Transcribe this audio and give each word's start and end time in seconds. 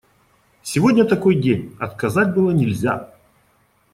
Сегодня 0.63 1.05
такой 1.05 1.35
день– 1.35 1.75
отказать 1.79 2.33
было 2.33 2.49
нельзя. 2.49 3.13